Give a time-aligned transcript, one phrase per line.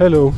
[0.00, 0.32] Hello,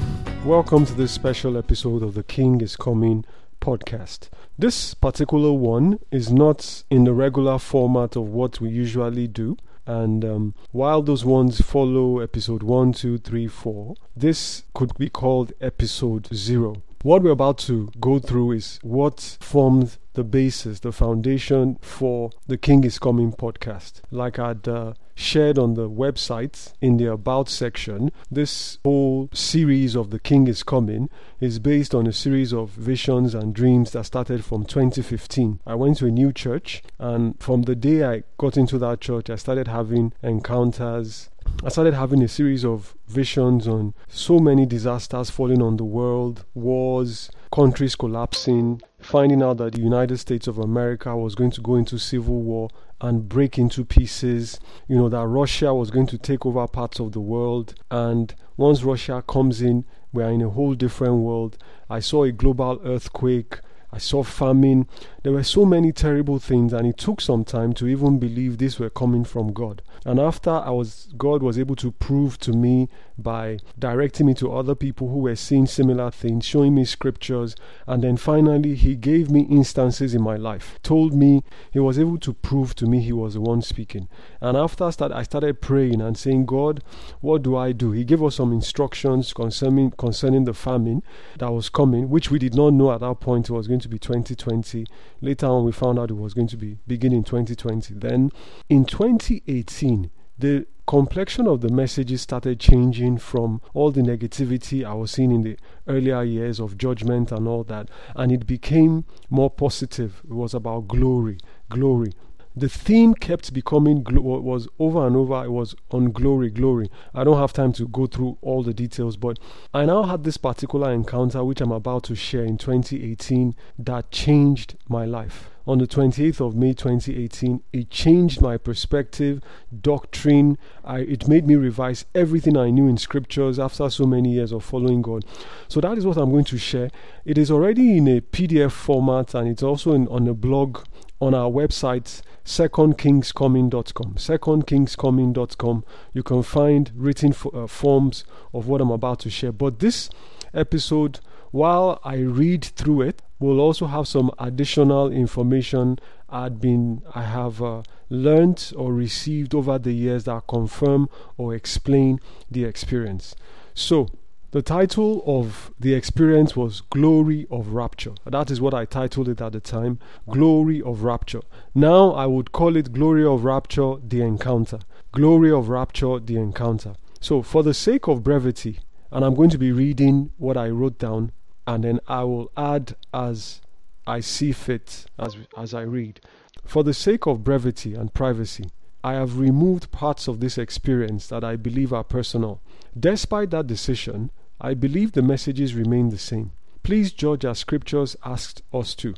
[0.45, 3.25] welcome to this special episode of the King is Coming
[3.61, 4.29] podcast.
[4.59, 9.57] This particular one is not in the regular format of what we usually do.
[9.87, 15.53] And um, while those ones follow episode 1, 2, 3, 4, this could be called
[15.61, 16.83] episode 0.
[17.05, 22.59] What we're about to go through is what formed the basis, the foundation for the
[22.59, 24.01] King is Coming podcast.
[24.11, 30.11] Like I'd uh, shared on the website in the About section, this whole series of
[30.11, 31.09] The King is Coming
[31.41, 35.61] is based on a series of visions and dreams that started from 2015.
[35.67, 39.31] I went to a new church, and from the day I got into that church,
[39.31, 41.31] I started having encounters
[41.65, 46.45] I started having a series of visions on so many disasters falling on the world,
[46.55, 51.77] wars, countries collapsing, finding out that the United States of America was going to go
[51.77, 56.47] into civil war and break into pieces, you know, that Russia was going to take
[56.47, 57.75] over parts of the world.
[57.91, 61.59] And once Russia comes in, we are in a whole different world.
[61.91, 63.59] I saw a global earthquake.
[63.93, 64.89] I saw famine.
[65.23, 68.79] There were so many terrible things, and it took some time to even believe these
[68.79, 69.83] were coming from God.
[70.07, 74.53] And after I was, God was able to prove to me by directing me to
[74.53, 79.31] other people who were seeing similar things, showing me scriptures, and then finally He gave
[79.31, 83.13] me instances in my life, told me He was able to prove to me He
[83.13, 84.09] was the one speaking.
[84.41, 86.83] And after that, I started praying and saying, God,
[87.21, 87.93] what do I do?
[87.93, 91.03] He gave us some instructions concerning concerning the famine
[91.39, 93.89] that was coming, which we did not know at that point it was going to
[93.89, 94.87] be 2020.
[95.21, 97.95] Later on, we found out it was going to be beginning 2020.
[97.95, 98.31] Then
[98.69, 105.13] in 2018, the complexion of the messages started changing from all the negativity I was
[105.13, 105.57] seeing in the
[105.87, 110.23] earlier years of judgment and all that, and it became more positive.
[110.25, 111.39] It was about glory,
[111.69, 112.13] glory.
[112.55, 115.43] The theme kept becoming was over and over.
[115.43, 116.91] It was on glory glory.
[117.15, 119.39] I don't have time to go through all the details but
[119.73, 124.77] i now had this particular encounter which i'm about to share in 2018 that changed
[124.89, 129.41] my life on the 28th of May 2018, it changed my perspective,
[129.81, 130.59] doctrine.
[130.85, 134.65] I, it made me revise everything I knew in scriptures after so many years of
[134.65, 135.25] following God.
[135.69, 136.91] So that is what I'm going to share.
[137.25, 140.81] It is already in a PDF format and it's also in, on a blog
[141.21, 149.21] on our website secondkingscoming.com secondkingscoming.com you can find written uh, forms of what i'm about
[149.21, 150.11] to share but this
[150.53, 151.21] episode
[151.53, 155.99] while i read through it we'll also have some additional information
[156.29, 162.19] i'd been i have uh, learned or received over the years that confirm or explain
[162.51, 163.35] the experience
[163.75, 164.09] so
[164.53, 168.13] the title of the experience was Glory of Rapture.
[168.27, 169.99] That is what I titled it at the time
[170.29, 171.41] Glory of Rapture.
[171.75, 174.81] Now I would call it Glory of Rapture the Encounter.
[175.11, 176.97] Glory of Rapture the Encounter.
[177.19, 178.81] So, for the sake of brevity,
[179.11, 181.33] and I'm going to be reading what I wrote down,
[181.67, 183.61] and then I will add as
[184.07, 186.21] I see fit as, as I read.
[186.65, 188.67] For the sake of brevity and privacy,
[189.05, 192.61] I have removed parts of this experience that I believe are personal.
[192.99, 194.31] Despite that decision,
[194.61, 196.53] I believe the messages remain the same.
[196.83, 199.15] Please judge as scriptures asked us to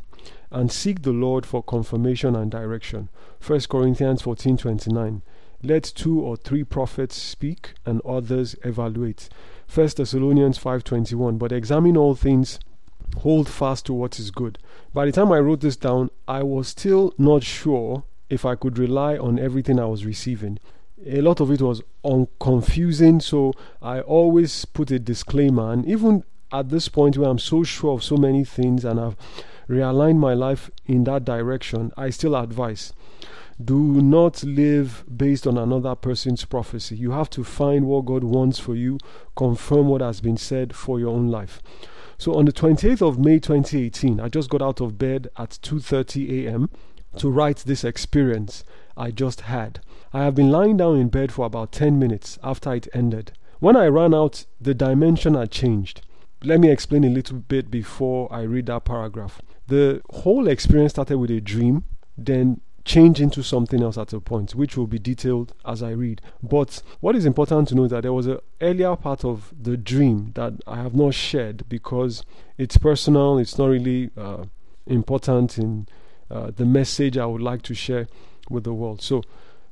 [0.50, 3.08] and seek the Lord for confirmation and direction.
[3.44, 5.22] 1 Corinthians 14:29
[5.62, 9.28] Let two or three prophets speak and others evaluate.
[9.74, 12.60] 1 Thessalonians 5:21 But examine all things
[13.18, 14.58] hold fast to what is good.
[14.92, 18.78] By the time I wrote this down, I was still not sure if I could
[18.78, 20.58] rely on everything I was receiving
[21.06, 23.52] a lot of it was un- confusing, so
[23.82, 25.72] I always put a disclaimer.
[25.72, 29.16] And even at this point where I'm so sure of so many things and I've
[29.68, 32.92] realigned my life in that direction, I still advise
[33.62, 36.96] do not live based on another person's prophecy.
[36.96, 38.98] You have to find what God wants for you,
[39.36, 41.60] confirm what has been said for your own life.
[42.18, 46.46] So on the 28th of May 2018, I just got out of bed at 2:30
[46.46, 46.70] a.m.
[47.16, 48.64] to write this experience
[48.96, 49.80] I just had.
[50.12, 53.32] I have been lying down in bed for about 10 minutes after it ended.
[53.58, 56.02] When I ran out, the dimension had changed.
[56.42, 59.40] Let me explain a little bit before I read that paragraph.
[59.66, 61.84] The whole experience started with a dream,
[62.16, 66.20] then changed into something else at a point, which will be detailed as I read.
[66.42, 70.32] But what is important to know that there was an earlier part of the dream
[70.34, 72.24] that I have not shared because
[72.58, 74.44] it's personal, it's not really uh,
[74.86, 75.88] important in
[76.30, 78.06] uh, the message I would like to share
[78.50, 79.00] with the world.
[79.00, 79.22] So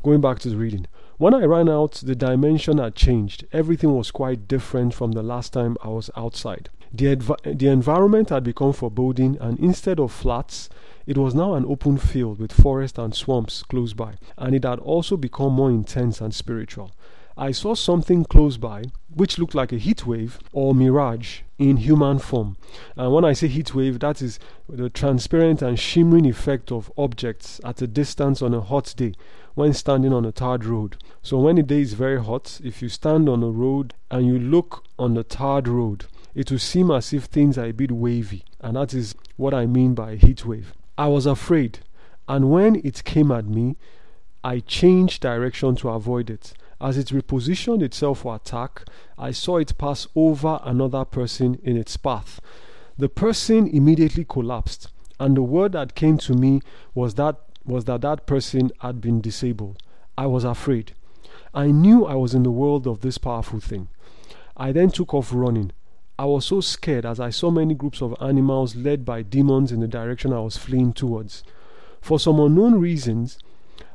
[0.02, 0.86] Going back to the reading.
[1.18, 3.46] When I ran out, the dimension had changed.
[3.52, 6.70] Everything was quite different from the last time I was outside.
[6.92, 10.68] The, adv- the environment had become foreboding, and instead of flats,
[11.06, 14.78] it was now an open field with forest and swamps close by, and it had
[14.78, 16.92] also become more intense and spiritual.
[17.36, 18.84] I saw something close by
[19.14, 22.56] which looked like a heat wave or mirage in human form.
[22.96, 24.38] And when I say heat wave, that is
[24.68, 29.14] the transparent and shimmering effect of objects at a distance on a hot day
[29.54, 30.96] when standing on a tarred road.
[31.22, 34.38] So when the day is very hot, if you stand on a road and you
[34.38, 38.44] look on the tarred road, it will seem as if things are a bit wavy.
[38.60, 40.74] And that is what I mean by heat wave.
[40.98, 41.80] I was afraid,
[42.28, 43.76] and when it came at me,
[44.44, 46.52] I changed direction to avoid it.
[46.80, 48.82] As it repositioned itself for attack,
[49.16, 52.40] I saw it pass over another person in its path.
[52.98, 56.60] The person immediately collapsed, and the word that came to me
[56.94, 59.80] was that was that that person had been disabled.
[60.18, 60.92] I was afraid.
[61.54, 63.88] I knew I was in the world of this powerful thing.
[64.56, 65.70] I then took off running.
[66.18, 69.80] I was so scared as I saw many groups of animals led by demons in
[69.80, 71.42] the direction I was fleeing towards.
[72.00, 73.38] For some unknown reasons,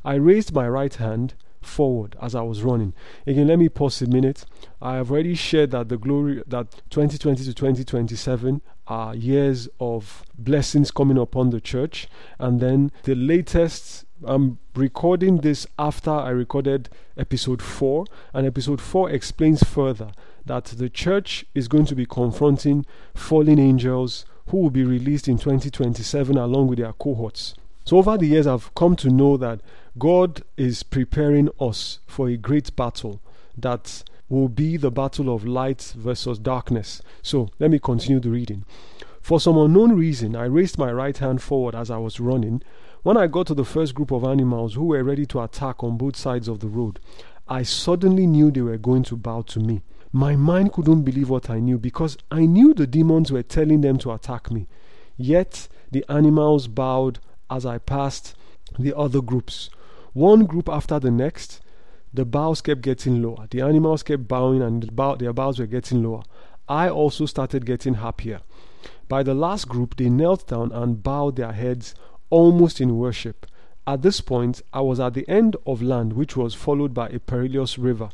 [0.04, 2.94] I raised my right hand forward as I was running.
[3.26, 4.46] Again, let me pause a minute.
[4.82, 10.92] I have already shared that the glory that 2020 to 2027 are years of blessings
[10.92, 12.08] coming upon the church,
[12.40, 14.06] and then the latest.
[14.24, 20.10] I'm recording this after I recorded episode 4, and episode 4 explains further
[20.48, 25.38] that the church is going to be confronting fallen angels who will be released in
[25.38, 27.54] 2027 along with their cohorts.
[27.86, 29.62] So, over the years, I've come to know that
[29.98, 33.22] God is preparing us for a great battle
[33.58, 37.02] that will be the battle of light versus darkness.
[37.22, 38.66] So let me continue the reading.
[39.22, 42.62] For some unknown reason, I raised my right hand forward as I was running.
[43.04, 45.98] When I got to the first group of animals who were ready to attack on
[45.98, 47.00] both sides of the road,
[47.48, 49.82] I suddenly knew they were going to bow to me.
[50.12, 53.98] My mind couldn't believe what I knew because I knew the demons were telling them
[54.00, 54.68] to attack me.
[55.18, 57.20] Yet the animals bowed
[57.50, 58.36] as I passed
[58.80, 59.70] the other groups.
[60.14, 61.62] One group after the next,
[62.14, 63.48] the bows kept getting lower.
[63.50, 66.24] The animals kept bowing and the bow, their bows were getting lower.
[66.70, 68.42] I also started getting happier.
[69.08, 71.96] By the last group, they knelt down and bowed their heads
[72.30, 73.46] almost in worship.
[73.86, 77.20] At this point, I was at the end of land, which was followed by a
[77.20, 78.10] perilous river.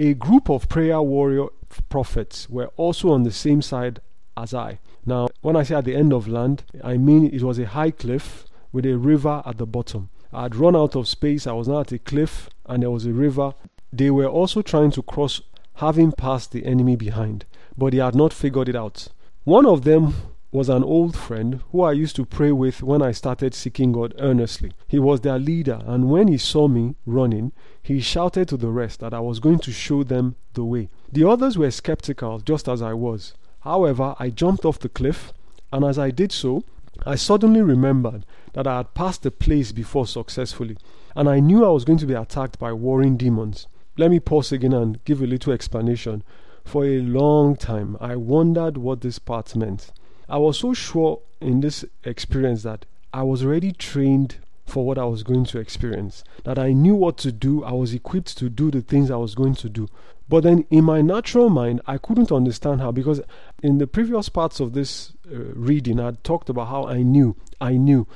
[0.00, 1.46] A group of prayer warrior
[1.88, 3.98] prophets were also on the same side
[4.36, 4.78] as I.
[5.04, 7.90] Now, when I say at the end of land, I mean it was a high
[7.90, 10.10] cliff with a river at the bottom.
[10.32, 11.48] I had run out of space.
[11.48, 13.54] I was now at a cliff and there was a river.
[13.92, 15.40] They were also trying to cross,
[15.74, 17.44] having passed the enemy behind,
[17.76, 19.08] but they had not figured it out.
[19.42, 20.14] One of them
[20.58, 24.12] was an old friend who I used to pray with when I started seeking God
[24.18, 24.72] earnestly.
[24.88, 28.98] He was their leader, and when he saw me running, he shouted to the rest
[28.98, 30.88] that I was going to show them the way.
[31.12, 33.34] The others were skeptical, just as I was.
[33.60, 35.32] However, I jumped off the cliff,
[35.72, 36.64] and as I did so,
[37.06, 40.76] I suddenly remembered that I had passed the place before successfully,
[41.14, 43.68] and I knew I was going to be attacked by warring demons.
[43.96, 46.24] Let me pause again and give a little explanation.
[46.64, 49.92] For a long time, I wondered what this part meant.
[50.28, 54.36] I was so sure in this experience that I was already trained
[54.66, 57.94] for what I was going to experience, that I knew what to do, I was
[57.94, 59.88] equipped to do the things I was going to do.
[60.28, 63.22] But then in my natural mind, I couldn't understand how, because
[63.62, 67.72] in the previous parts of this uh, reading, I talked about how I knew, I
[67.72, 68.06] knew.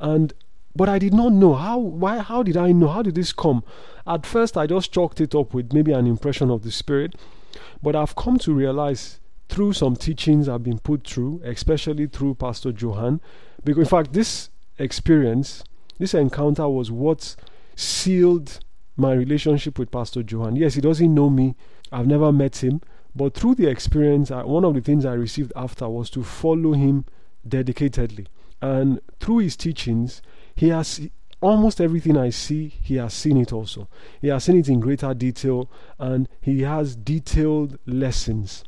[0.00, 0.32] And
[0.74, 3.64] but I did not know how why how did I know how did this come
[4.06, 7.16] at first I just chalked it up with maybe an impression of the spirit
[7.82, 9.18] but I've come to realize
[9.50, 13.20] through some teachings I've been put through especially through Pastor Johan
[13.64, 15.64] because in fact this experience
[15.98, 17.36] this encounter was what
[17.76, 18.60] sealed
[18.96, 21.56] my relationship with Pastor Johan yes he doesn't know me
[21.92, 22.80] I've never met him
[23.14, 26.72] but through the experience I, one of the things I received after was to follow
[26.72, 27.04] him
[27.46, 28.26] dedicatedly
[28.62, 30.22] and through his teachings,
[30.54, 31.08] he has
[31.40, 33.88] almost everything I see, he has seen it also.
[34.20, 38.64] He has seen it in greater detail and he has detailed lessons.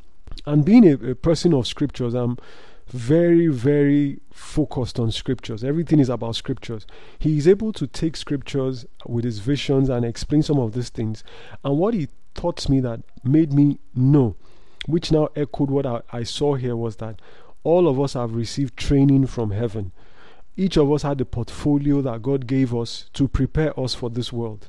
[0.46, 2.38] And being a, a person of scriptures, I'm
[2.88, 5.64] very, very focused on scriptures.
[5.64, 6.86] Everything is about scriptures.
[7.18, 11.24] He is able to take scriptures with his visions and explain some of these things.
[11.64, 14.36] And what he taught me that made me know,
[14.86, 17.20] which now echoed what I, I saw here, was that
[17.64, 19.92] all of us have received training from heaven.
[20.56, 24.32] Each of us had a portfolio that God gave us to prepare us for this
[24.32, 24.68] world.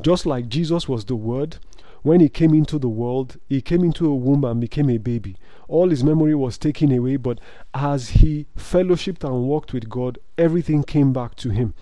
[0.00, 1.56] Just like Jesus was the Word,
[2.02, 5.36] when he came into the world, he came into a womb and became a baby.
[5.68, 7.40] All his memory was taken away, but
[7.72, 11.74] as he fellowshipped and walked with God, everything came back to him.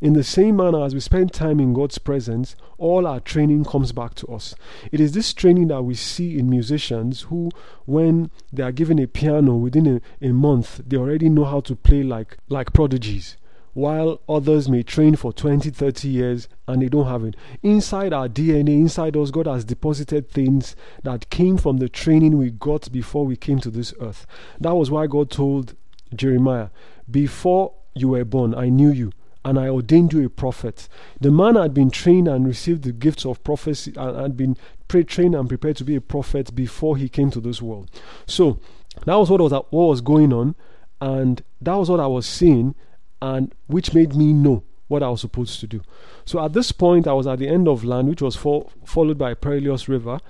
[0.00, 3.92] In the same manner, as we spend time in God's presence, all our training comes
[3.92, 4.54] back to us.
[4.92, 7.50] It is this training that we see in musicians who,
[7.86, 11.74] when they are given a piano within a, a month, they already know how to
[11.74, 13.38] play like, like prodigies.
[13.76, 17.36] While others may train for 20, 30 years and they don't have it.
[17.62, 22.50] Inside our DNA, inside us, God has deposited things that came from the training we
[22.50, 24.26] got before we came to this earth.
[24.58, 25.74] That was why God told
[26.14, 26.70] Jeremiah,
[27.10, 29.12] Before you were born, I knew you
[29.44, 30.88] and I ordained you a prophet.
[31.20, 34.56] The man had been trained and received the gifts of prophecy and had been
[34.88, 37.90] pre trained and prepared to be a prophet before he came to this world.
[38.26, 38.58] So
[39.04, 40.54] that was what was what was going on,
[40.98, 42.74] and that was what I was seeing,
[43.20, 45.82] and which made me know what I was supposed to do.
[46.24, 49.18] So at this point, I was at the end of land, which was fo- followed
[49.18, 50.20] by perilous river.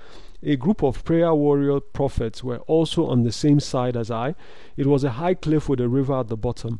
[0.43, 4.35] A group of prayer warrior prophets were also on the same side as I.
[4.75, 6.79] It was a high cliff with a river at the bottom.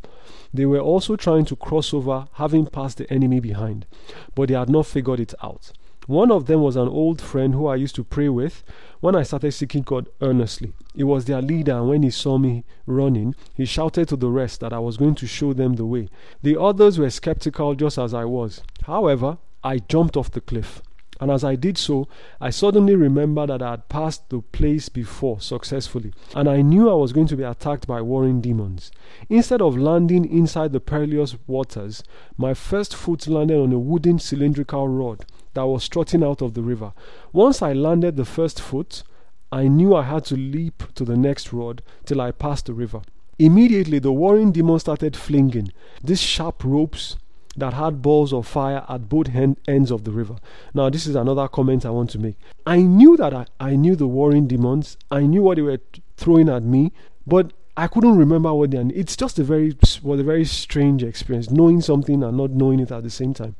[0.53, 3.87] They were also trying to cross over, having passed the enemy behind,
[4.35, 5.71] but they had not figured it out.
[6.07, 8.63] One of them was an old friend who I used to pray with
[9.01, 10.71] when I started seeking God earnestly.
[10.95, 14.61] He was their leader, and when he saw me running, he shouted to the rest
[14.61, 16.07] that I was going to show them the way.
[16.41, 18.61] The others were skeptical just as I was.
[18.85, 20.81] However, I jumped off the cliff.
[21.19, 22.07] And as I did so,
[22.39, 26.93] I suddenly remembered that I had passed the place before successfully, and I knew I
[26.93, 28.91] was going to be attacked by warring demons.
[29.27, 32.01] Instead of landing inside the perilous waters,
[32.37, 35.25] my first foot landed on a wooden cylindrical rod
[35.57, 36.93] that was strutting out of the river.
[37.33, 39.03] Once I landed the first foot,
[39.51, 43.01] I knew I had to leap to the next rod till I passed the river.
[43.39, 45.71] Immediately, the warring demons started flinging
[46.03, 47.17] these sharp ropes
[47.55, 49.29] that had balls of fire at both
[49.67, 50.35] ends of the river.
[50.73, 52.35] Now, this is another comment I want to make.
[52.65, 55.79] I knew that I, I knew the warring demons, I knew what they were
[56.17, 56.91] throwing at me,
[57.25, 58.79] but I couldn't remember what they.
[58.79, 62.91] It's just a very was a very strange experience, knowing something and not knowing it
[62.91, 63.55] at the same time.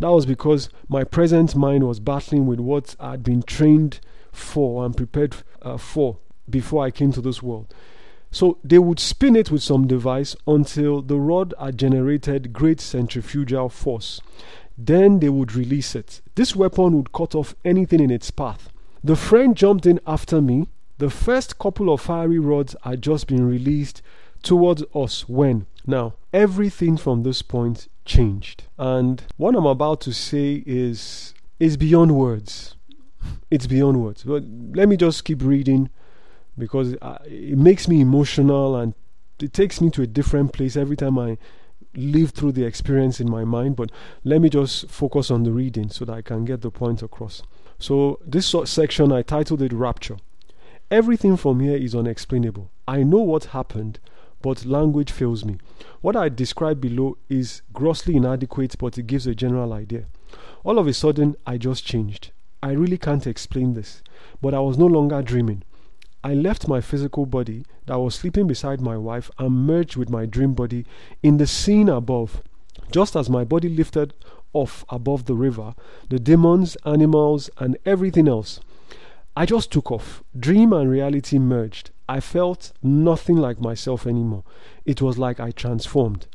[0.00, 4.00] That was because my present mind was battling with what I'd been trained
[4.32, 6.18] for and prepared uh, for
[6.48, 7.74] before I came to this world.
[8.30, 13.68] So they would spin it with some device until the rod had generated great centrifugal
[13.68, 14.20] force.
[14.76, 16.20] Then they would release it.
[16.34, 18.70] This weapon would cut off anything in its path.
[19.02, 20.68] The friend jumped in after me.
[20.98, 24.02] The first couple of fiery rods had just been released
[24.42, 28.64] towards us when, now, everything from this point changed.
[28.78, 32.74] And what I'm about to say is is beyond words.
[33.50, 34.24] It's beyond words.
[34.24, 35.90] But let me just keep reading
[36.56, 36.96] because
[37.26, 38.94] it makes me emotional and
[39.40, 41.38] it takes me to a different place every time I
[41.94, 43.76] live through the experience in my mind.
[43.76, 43.90] But
[44.24, 47.42] let me just focus on the reading so that I can get the point across.
[47.78, 50.16] So, this section I titled it Rapture.
[50.90, 52.70] Everything from here is unexplainable.
[52.88, 54.00] I know what happened,
[54.42, 55.58] but language fails me.
[56.00, 60.06] What I describe below is grossly inadequate, but it gives a general idea.
[60.64, 62.30] All of a sudden, I just changed.
[62.62, 64.02] I really can't explain this,
[64.40, 65.62] but I was no longer dreaming.
[66.24, 70.26] I left my physical body that was sleeping beside my wife and merged with my
[70.26, 70.84] dream body
[71.22, 72.42] in the scene above.
[72.90, 74.14] Just as my body lifted
[74.52, 75.74] off above the river,
[76.08, 78.60] the demons, animals, and everything else.
[79.36, 80.24] I just took off.
[80.36, 81.90] Dream and reality merged.
[82.08, 84.44] I felt nothing like myself anymore.
[84.86, 86.26] It was like I transformed.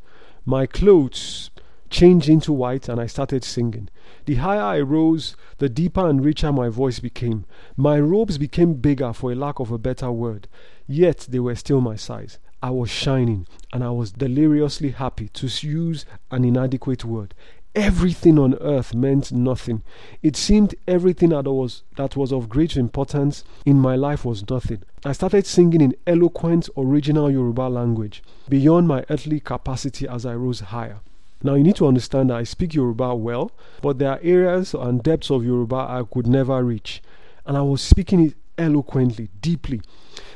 [0.44, 1.50] My clothes
[1.90, 3.88] changed into white and I started singing.
[4.26, 7.44] The higher I rose, the deeper and richer my voice became.
[7.76, 10.48] My robes became bigger for a lack of a better word,
[10.86, 12.38] yet they were still my size.
[12.62, 17.34] I was shining and I was deliriously happy to use an inadequate word.
[17.74, 19.82] Everything on earth meant nothing.
[20.22, 24.82] It seemed everything that was, that was of great importance in my life was nothing.
[25.04, 30.60] I started singing in eloquent, original Yoruba language, beyond my earthly capacity as I rose
[30.60, 31.00] higher.
[31.42, 33.50] Now, you need to understand that I speak Yoruba well,
[33.82, 37.02] but there are areas and depths of Yoruba I could never reach.
[37.44, 39.82] And I was speaking it eloquently, deeply.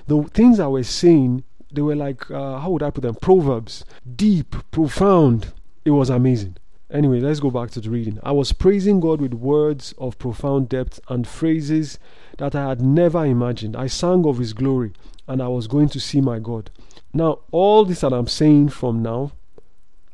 [0.07, 3.15] The things I was saying, they were like, uh, how would I put them?
[3.15, 3.85] Proverbs.
[4.17, 5.53] Deep, profound.
[5.85, 6.57] It was amazing.
[6.91, 8.19] Anyway, let's go back to the reading.
[8.23, 11.99] I was praising God with words of profound depth and phrases
[12.39, 13.77] that I had never imagined.
[13.77, 14.93] I sang of His glory
[15.27, 16.71] and I was going to see my God.
[17.13, 19.33] Now, all this that I'm saying from now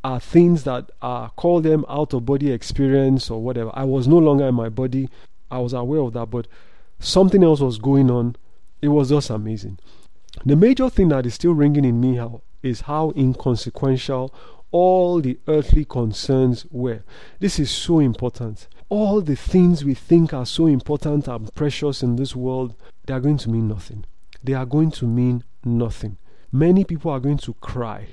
[0.02, 3.70] are things that are call them out of body experience or whatever.
[3.72, 5.08] I was no longer in my body.
[5.50, 6.48] I was aware of that, but
[6.98, 8.34] something else was going on.
[8.82, 9.78] It was just amazing.
[10.44, 14.34] The major thing that is still ringing in me how, is how inconsequential
[14.74, 17.04] all the earthly concerns were.
[17.38, 18.66] This is so important.
[18.88, 22.74] All the things we think are so important and precious in this world,
[23.06, 24.04] they are going to mean nothing.
[24.42, 26.18] They are going to mean nothing.
[26.50, 28.08] Many people are going to cry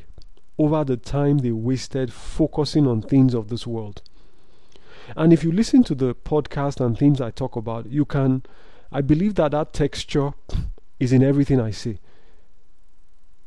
[0.59, 4.03] over the time they wasted focusing on things of this world.
[5.17, 8.43] And if you listen to the podcast and things I talk about, you can,
[8.91, 10.33] I believe that that texture
[10.99, 11.97] is in everything I say.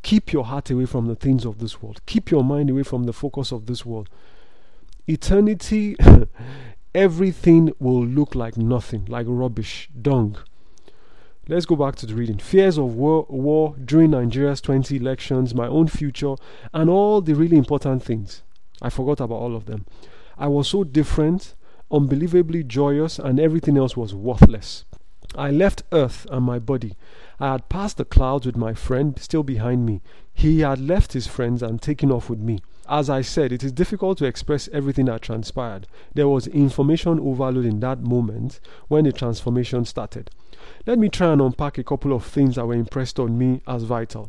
[0.04, 2.02] Keep your heart away from the things of this world.
[2.04, 4.10] Keep your mind away from the focus of this world.
[5.06, 5.96] Eternity,
[6.94, 10.36] everything will look like nothing, like rubbish, dung.
[11.48, 12.36] Let's go back to the reading.
[12.36, 16.34] Fears of war, war during Nigeria's 20 elections, my own future,
[16.74, 18.42] and all the really important things.
[18.82, 19.86] I forgot about all of them.
[20.36, 21.54] I was so different,
[21.90, 24.84] unbelievably joyous, and everything else was worthless.
[25.36, 26.96] I left earth and my body.
[27.40, 30.00] I had passed the clouds with my friend still behind me.
[30.32, 32.60] He had left his friends and taken off with me.
[32.88, 35.86] As I said, it is difficult to express everything that transpired.
[36.14, 40.30] There was information overload in that moment when the transformation started.
[40.86, 43.84] Let me try and unpack a couple of things that were impressed on me as
[43.84, 44.28] vital.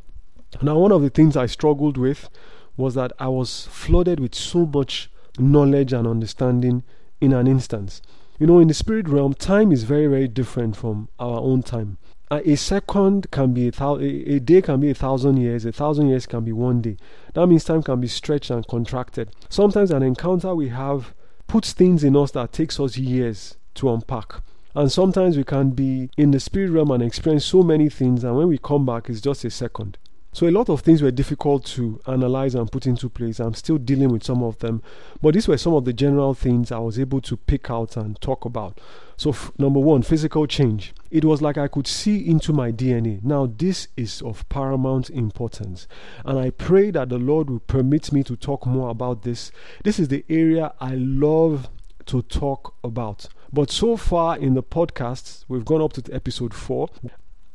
[0.61, 2.29] Now, one of the things I struggled with
[2.77, 6.83] was that I was flooded with so much knowledge and understanding
[7.19, 8.01] in an instance.
[8.37, 11.97] You know, in the spirit realm, time is very, very different from our own time.
[12.29, 16.09] A second can be a, thou- a day can be a thousand years, a thousand
[16.09, 16.97] years can be one day.
[17.33, 19.29] That means time can be stretched and contracted.
[19.47, 21.13] Sometimes an encounter we have
[21.47, 24.41] puts things in us that takes us years to unpack.
[24.73, 28.35] And sometimes we can be in the spirit realm and experience so many things, and
[28.35, 29.97] when we come back, it's just a second.
[30.35, 33.39] So a lot of things were difficult to analyze and put into place.
[33.39, 34.83] I'm still dealing with some of them,
[35.21, 38.19] but these were some of the general things I was able to pick out and
[38.19, 38.81] talk about.
[39.15, 40.93] So f- number 1, physical change.
[41.09, 43.23] It was like I could see into my DNA.
[43.23, 45.87] Now this is of paramount importance,
[46.25, 49.53] and I pray that the Lord will permit me to talk more about this.
[49.85, 51.69] This is the area I love
[52.07, 53.29] to talk about.
[53.53, 56.89] But so far in the podcasts, we've gone up to episode 4.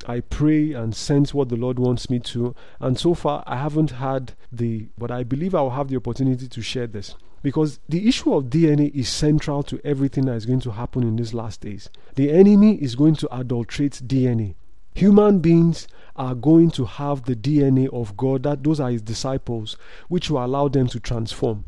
[0.07, 2.55] I pray and sense what the Lord wants me to.
[2.81, 6.49] And so far, I haven't had the, but I believe I will have the opportunity
[6.49, 7.15] to share this.
[7.43, 11.17] Because the issue of DNA is central to everything that is going to happen in
[11.17, 11.89] these last days.
[12.15, 14.55] The enemy is going to adulterate DNA.
[14.95, 19.77] Human beings are going to have the DNA of God, that those are his disciples,
[20.09, 21.65] which will allow them to transform.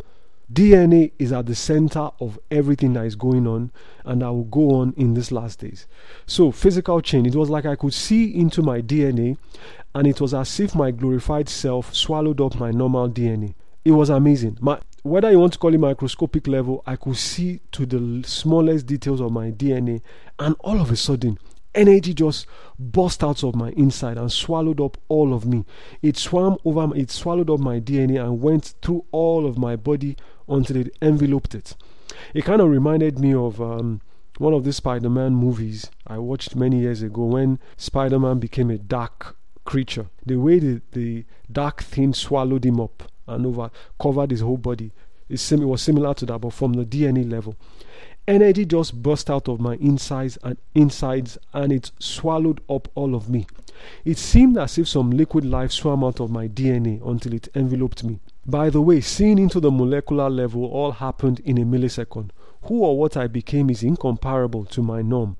[0.53, 3.71] DNA is at the center of everything that is going on
[4.05, 5.87] and that will go on in these last days.
[6.27, 9.37] So, physical change, it was like I could see into my DNA
[9.95, 13.55] and it was as if my glorified self swallowed up my normal DNA.
[13.85, 14.59] It was amazing.
[14.61, 18.87] My, whether you want to call it microscopic level, I could see to the smallest
[18.87, 20.03] details of my DNA,
[20.38, 21.38] and all of a sudden,
[21.75, 22.47] energy just
[22.79, 25.65] burst out of my inside and swallowed up all of me.
[26.03, 30.17] It swam over, it swallowed up my DNA and went through all of my body
[30.48, 31.74] until it enveloped it.
[32.35, 34.00] It kind of reminded me of um,
[34.38, 38.70] one of the Spider Man movies I watched many years ago when Spider Man became
[38.70, 40.07] a dark creature.
[40.24, 44.92] The way the, the dark thing swallowed him up and over covered his whole body.
[45.28, 47.57] It, sim- it was similar to that, but from the DNA level.
[48.28, 53.28] Energy just burst out of my insides and insides and it swallowed up all of
[53.28, 53.46] me.
[54.05, 58.05] It seemed as if some liquid life swam out of my DNA until it enveloped
[58.05, 58.20] me.
[58.46, 62.31] By the way, seeing into the molecular level all happened in a millisecond.
[62.62, 65.37] Who or what I became is incomparable to my norm.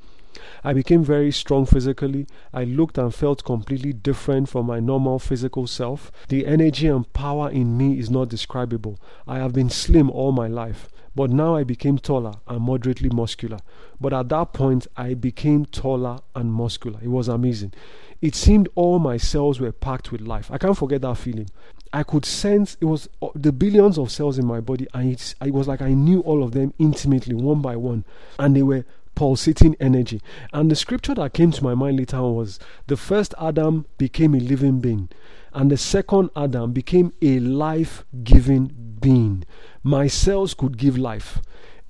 [0.63, 2.27] I became very strong physically.
[2.55, 6.13] I looked and felt completely different from my normal physical self.
[6.29, 9.01] The energy and power in me is not describable.
[9.27, 13.59] I have been slim all my life, but now I became taller and moderately muscular.
[14.01, 17.01] But at that point, I became taller and muscular.
[17.03, 17.75] It was amazing.
[18.21, 20.51] It seemed all my cells were packed with life.
[20.53, 21.49] I can't forget that feeling.
[21.93, 25.35] I could sense it was uh, the billions of cells in my body, and it's,
[25.45, 28.05] it was like I knew all of them intimately, one by one,
[28.39, 30.23] and they were pulsating energy.
[30.53, 34.35] And the scripture that came to my mind later on was the first Adam became
[34.35, 35.11] a living being,
[35.53, 39.45] and the second Adam became a life giving being.
[39.83, 41.41] My cells could give life.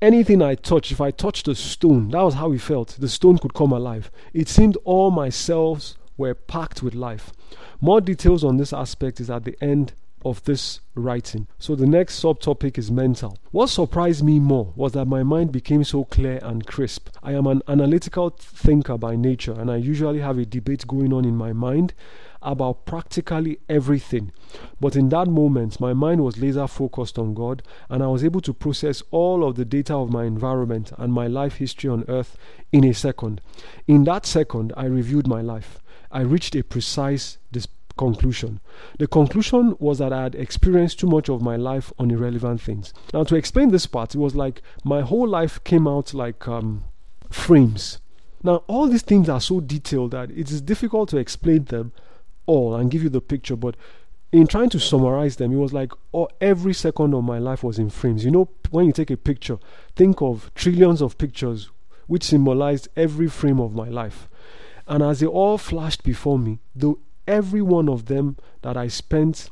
[0.01, 2.97] Anything I touched, if I touched a stone, that was how it felt.
[2.99, 4.11] The stone could come alive.
[4.33, 7.33] It seemed all my cells were packed with life.
[7.81, 9.93] More details on this aspect is at the end
[10.25, 11.49] of this writing.
[11.59, 13.39] So the next subtopic is mental.
[13.51, 17.09] What surprised me more was that my mind became so clear and crisp.
[17.23, 21.25] I am an analytical thinker by nature and I usually have a debate going on
[21.25, 21.93] in my mind
[22.41, 24.33] about practically everything.
[24.81, 28.41] But in that moment, my mind was laser focused on God and I was able
[28.43, 32.37] to process all of the data of my environment and my life history on earth
[32.73, 33.41] in a second.
[33.87, 35.82] In that second, I reviewed my life.
[36.13, 38.61] I reached a precise dis- conclusion.
[38.99, 42.93] The conclusion was that I had experienced too much of my life on irrelevant things.
[43.13, 46.85] Now, to explain this part, it was like my whole life came out like um,
[47.31, 47.99] frames.
[48.43, 51.93] Now, all these things are so detailed that it is difficult to explain them
[52.47, 53.77] all and give you the picture, but
[54.33, 57.79] in trying to summarize them, it was like oh, every second of my life was
[57.79, 58.25] in frames.
[58.25, 59.59] You know, when you take a picture,
[59.95, 61.71] think of trillions of pictures
[62.07, 64.29] which symbolized every frame of my life.
[64.87, 69.51] And as they all flashed before me, though every one of them that I spent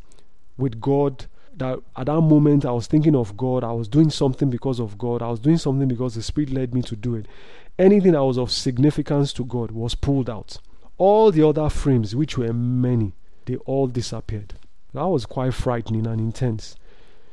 [0.56, 4.50] with God that at that moment I was thinking of God, I was doing something
[4.50, 7.26] because of God, I was doing something because the Spirit led me to do it.
[7.78, 10.58] Anything that was of significance to God was pulled out.
[10.98, 13.12] All the other frames, which were many,
[13.46, 14.54] they all disappeared.
[14.92, 16.76] That was quite frightening and intense.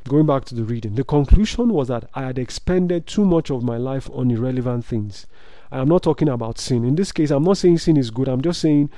[0.07, 3.63] Going back to the reading, the conclusion was that I had expended too much of
[3.63, 5.25] my life on irrelevant things.
[5.71, 6.86] I am not talking about sin.
[6.86, 8.27] In this case, I'm not saying sin is good.
[8.27, 8.89] I'm just saying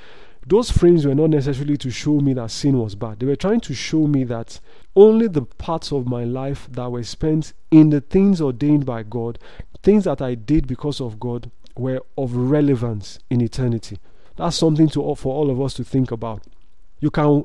[0.46, 3.20] those frames were not necessarily to show me that sin was bad.
[3.20, 4.60] They were trying to show me that
[4.96, 9.38] only the parts of my life that were spent in the things ordained by God,
[9.82, 13.98] things that I did because of God, were of relevance in eternity.
[14.36, 16.44] That's something to for all of us to think about.
[17.00, 17.44] You can,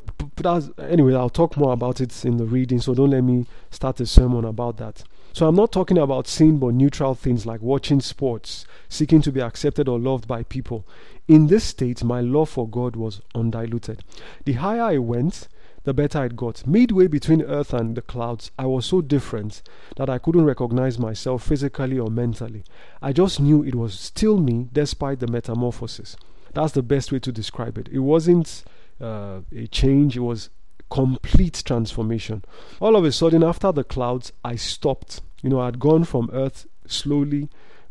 [0.78, 4.06] anyway, I'll talk more about it in the reading, so don't let me start a
[4.06, 5.04] sermon about that.
[5.36, 9.42] So I'm not talking about sin but neutral things like watching sports, seeking to be
[9.42, 10.88] accepted or loved by people.
[11.28, 14.02] In this state, my love for God was undiluted.
[14.46, 15.50] The higher I went,
[15.84, 16.66] the better it got.
[16.66, 19.62] Midway between earth and the clouds, I was so different
[19.98, 22.64] that I couldn't recognize myself physically or mentally.
[23.02, 26.16] I just knew it was still me despite the metamorphosis.
[26.54, 27.90] That's the best way to describe it.
[27.92, 28.64] It wasn't
[29.02, 30.50] uh, a change, it was
[30.90, 32.44] complete transformation.
[32.80, 35.22] All of a sudden, after the clouds, I stopped.
[35.42, 37.50] You know, I'd gone from earth slowly,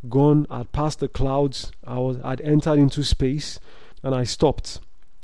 [0.09, 3.59] gone, I'd passed the clouds, I was, I'd entered into space,
[4.03, 4.81] and I stopped.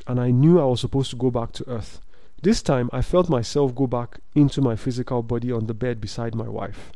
[0.06, 2.00] And I knew I was supposed to go back to earth.
[2.42, 6.34] This time, I felt myself go back into my physical body on the bed beside
[6.34, 6.90] my wife.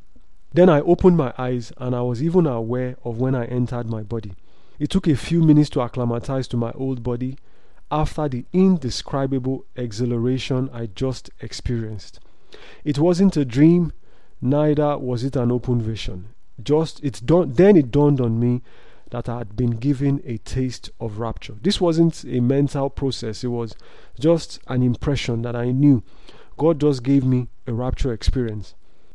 [0.52, 4.02] Then I opened my eyes, and I was even aware of when I entered my
[4.02, 4.34] body.
[4.78, 7.36] It took a few minutes to acclimatize to my old body
[7.90, 12.20] after the indescribable exhilaration I just experienced.
[12.84, 13.92] It wasn't a dream,
[14.40, 16.28] neither was it an open vision.
[16.62, 18.62] Just it dawned, then it dawned on me
[19.10, 21.54] that I had been given a taste of rapture.
[21.60, 23.74] This wasn't a mental process, it was
[24.18, 26.02] just an impression that I knew
[26.56, 28.74] God just gave me a rapture experience.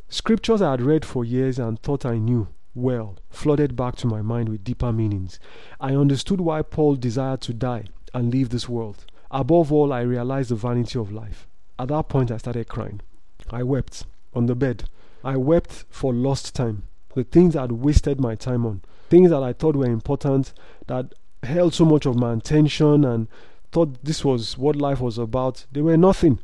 [0.09, 4.21] Scriptures I had read for years and thought I knew well flooded back to my
[4.21, 5.39] mind with deeper meanings.
[5.79, 9.05] I understood why Paul desired to die and leave this world.
[9.31, 11.47] Above all, I realized the vanity of life.
[11.77, 13.01] At that point, I started crying.
[13.49, 14.89] I wept on the bed.
[15.23, 16.83] I wept for lost time,
[17.15, 20.53] the things I'd wasted my time on, things that I thought were important,
[20.87, 23.27] that held so much of my attention and
[23.71, 25.65] thought this was what life was about.
[25.71, 26.39] They were nothing.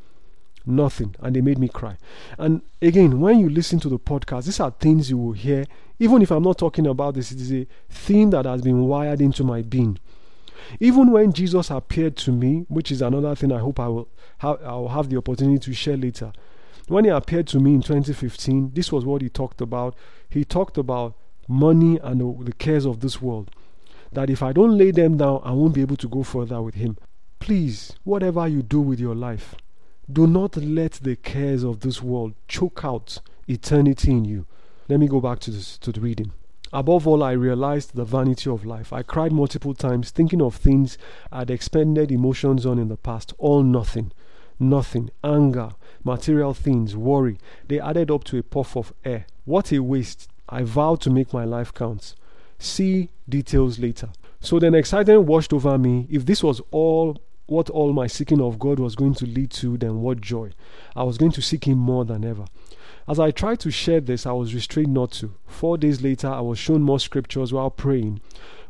[0.66, 1.16] Nothing.
[1.20, 1.98] And they made me cry.
[2.38, 5.66] And again, when you listen to the podcast, these are things you will hear.
[6.00, 9.22] Even if I'm not talking about this, it is a theme that has been wired
[9.22, 10.00] into my being.
[10.80, 14.08] Even when Jesus appeared to me, which is another thing I hope I will
[14.40, 16.32] have, I will have the opportunity to share later.
[16.88, 19.96] When he appeared to me in 2015, this was what he talked about.
[20.30, 21.16] He talked about
[21.48, 23.52] money and the cares of this world.
[24.12, 26.76] That if I don't lay them down, I won't be able to go further with
[26.76, 26.98] him.
[27.40, 29.56] Please, whatever you do with your life,
[30.12, 34.46] do not let the cares of this world choke out eternity in you.
[34.88, 36.32] Let me go back to, this, to the reading.
[36.76, 38.92] Above all, I realized the vanity of life.
[38.92, 40.98] I cried multiple times, thinking of things
[41.32, 43.34] I'd expended emotions on in the past.
[43.38, 44.12] All nothing.
[44.60, 45.10] Nothing.
[45.24, 45.70] Anger,
[46.04, 47.40] material things, worry.
[47.70, 49.26] They added up to a puff of air.
[49.46, 50.30] What a waste.
[50.50, 52.14] I vowed to make my life count.
[52.60, 54.10] See details later.
[54.42, 56.08] So then excitement washed over me.
[56.10, 59.78] If this was all what all my seeking of God was going to lead to,
[59.78, 60.52] then what joy.
[60.94, 62.48] I was going to seek Him more than ever.
[63.08, 65.36] As I tried to share this, I was restrained not to.
[65.46, 68.20] Four days later, I was shown more scriptures while praying,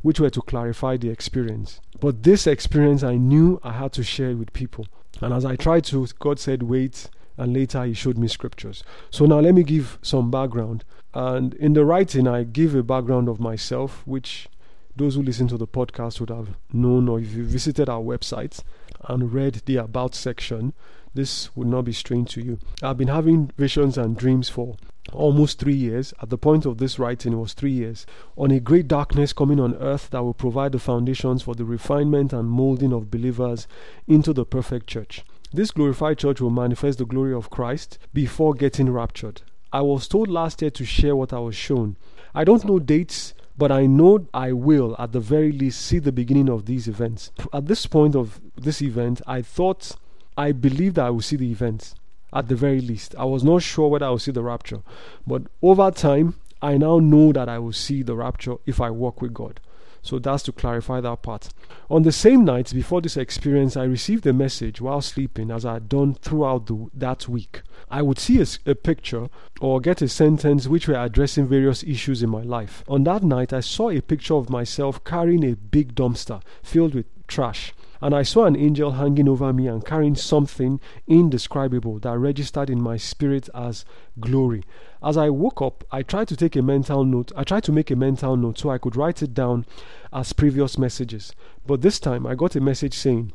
[0.02, 1.80] which were to clarify the experience.
[2.02, 4.88] But this experience, I knew I had to share with people.
[5.22, 8.84] And as I tried to, God said, wait, and later He showed me scriptures.
[9.10, 10.84] So now let me give some background.
[11.14, 14.50] And in the writing, I give a background of myself, which
[14.98, 18.62] those who listen to the podcast would have known, or if you visited our website
[19.08, 20.74] and read the About section,
[21.16, 22.60] this would not be strange to you.
[22.84, 24.76] I've been having visions and dreams for
[25.14, 26.14] almost three years.
[26.22, 28.06] At the point of this writing, it was three years.
[28.38, 32.34] On a great darkness coming on earth that will provide the foundations for the refinement
[32.34, 33.68] and molding of believers
[34.08, 35.24] into the perfect church.
[35.54, 39.42] This glorified church will manifest the glory of Christ before getting raptured.
[39.72, 41.96] I was told last year to share what I was shown.
[42.34, 46.12] I don't know dates, but I know I will, at the very least, see the
[46.12, 47.32] beginning of these events.
[47.54, 49.96] At this point of this event, I thought
[50.38, 51.94] I believed I would see the event
[52.34, 53.16] at the very least.
[53.18, 54.82] I was not sure whether I would see the rapture,
[55.26, 59.22] but over time, I now know that I will see the rapture if I walk
[59.22, 59.60] with God.
[60.02, 61.50] So that's to clarify that part.
[61.90, 65.74] On the same night before this experience, I received a message while sleeping, as I
[65.74, 67.64] had done throughout the, that week.
[67.90, 72.22] I would see a, a picture or get a sentence which were addressing various issues
[72.22, 72.84] in my life.
[72.88, 77.08] On that night, I saw a picture of myself carrying a big dumpster filled with
[77.28, 77.74] trash.
[78.02, 82.82] And I saw an angel hanging over me and carrying something indescribable that registered in
[82.82, 83.86] my spirit as
[84.20, 84.64] glory.
[85.04, 87.32] As I woke up, I tried to take a mental note.
[87.36, 89.66] I tried to make a mental note so I could write it down
[90.12, 91.34] as previous messages.
[91.66, 93.32] But this time I got a message saying,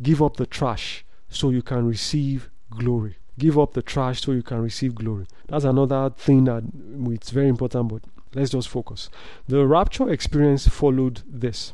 [0.00, 3.16] Give up the trash so you can receive glory.
[3.38, 5.26] Give up the trash so you can receive glory.
[5.48, 6.64] That's another thing that
[7.10, 8.02] it's very important, but
[8.34, 9.08] let's just focus.
[9.48, 11.72] The rapture experience followed this.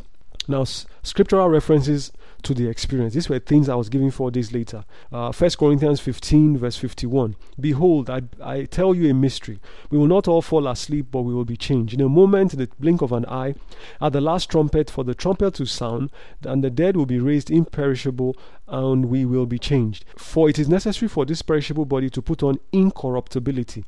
[0.48, 2.10] Now, scriptural references
[2.42, 3.14] to the experience.
[3.14, 4.84] These were things I was giving four days later.
[5.12, 7.36] Uh, 1 Corinthians 15, verse 51.
[7.60, 9.60] Behold, I, I tell you a mystery.
[9.90, 11.92] We will not all fall asleep, but we will be changed.
[11.92, 13.56] In a moment, in the blink of an eye,
[14.00, 16.10] at the last trumpet, for the trumpet to sound,
[16.42, 18.34] and the dead will be raised imperishable,
[18.66, 20.04] and we will be changed.
[20.16, 23.84] For it is necessary for this perishable body to put on incorruptibility,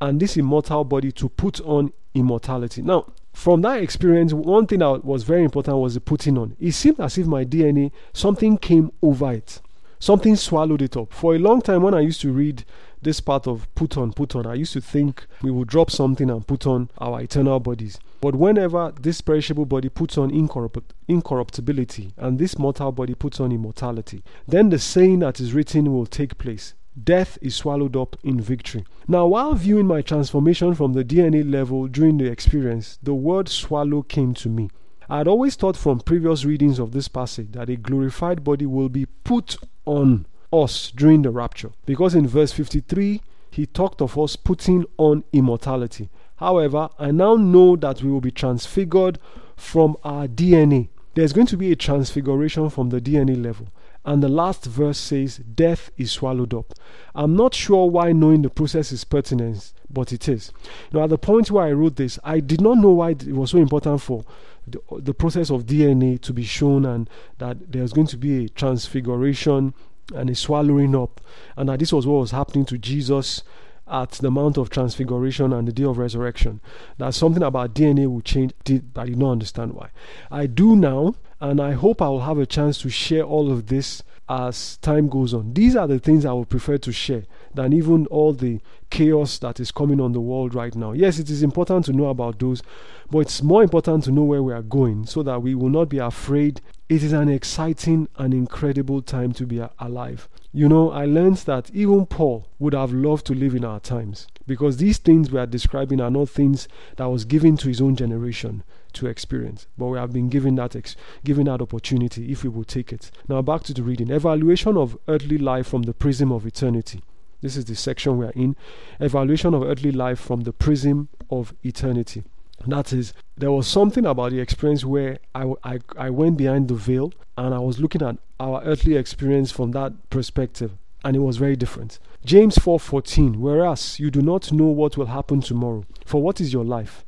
[0.00, 2.82] and this immortal body to put on immortality.
[2.82, 6.56] Now, from that experience, one thing that was very important was the putting on.
[6.60, 9.60] It seemed as if my DNA, something came over it.
[9.98, 11.12] Something swallowed it up.
[11.12, 12.64] For a long time, when I used to read
[13.02, 16.30] this part of put on, put on, I used to think we would drop something
[16.30, 17.98] and put on our eternal bodies.
[18.20, 23.50] But whenever this perishable body puts on incorrupt- incorruptibility and this mortal body puts on
[23.50, 28.40] immortality, then the saying that is written will take place death is swallowed up in
[28.40, 28.84] victory.
[29.08, 34.02] Now, while viewing my transformation from the DNA level during the experience, the word swallow
[34.02, 34.70] came to me.
[35.08, 38.88] I had always thought from previous readings of this passage that a glorified body will
[38.88, 44.36] be put on us during the rapture, because in verse 53 he talked of us
[44.36, 46.08] putting on immortality.
[46.36, 49.18] However, I now know that we will be transfigured
[49.56, 50.88] from our DNA.
[51.14, 53.68] There's going to be a transfiguration from the DNA level.
[54.04, 56.74] And the last verse says, Death is swallowed up.
[57.14, 60.52] I'm not sure why knowing the process is pertinent, but it is.
[60.92, 63.52] Now, at the point where I wrote this, I did not know why it was
[63.52, 64.24] so important for
[64.66, 68.48] the, the process of DNA to be shown and that there's going to be a
[68.48, 69.74] transfiguration
[70.14, 71.20] and a swallowing up,
[71.56, 73.42] and that this was what was happening to Jesus
[73.86, 76.60] at the Mount of Transfiguration and the day of resurrection.
[76.98, 78.52] That something about DNA will change.
[78.66, 79.90] I did not understand why.
[80.30, 81.14] I do now,
[81.44, 85.10] and I hope I will have a chance to share all of this as time
[85.10, 85.52] goes on.
[85.52, 89.60] These are the things I would prefer to share than even all the chaos that
[89.60, 90.92] is coming on the world right now.
[90.92, 92.62] Yes, it is important to know about those,
[93.10, 95.90] but it's more important to know where we are going so that we will not
[95.90, 96.62] be afraid.
[96.88, 100.30] It is an exciting and incredible time to be alive.
[100.50, 104.28] You know, I learned that even Paul would have loved to live in our times
[104.46, 107.96] because these things we are describing are not things that was given to his own
[107.96, 108.62] generation
[108.94, 109.66] to experience.
[109.76, 113.10] But we have been given that ex- given that opportunity if we will take it.
[113.28, 114.10] Now back to the reading.
[114.10, 117.02] Evaluation of earthly life from the prism of eternity.
[117.40, 118.56] This is the section we are in.
[119.00, 122.24] Evaluation of earthly life from the prism of eternity.
[122.66, 126.74] That is, there was something about the experience where I, I, I went behind the
[126.74, 130.72] veil and I was looking at our earthly experience from that perspective
[131.04, 131.98] and it was very different.
[132.24, 136.64] James 4:14 Whereas you do not know what will happen tomorrow for what is your
[136.64, 137.04] life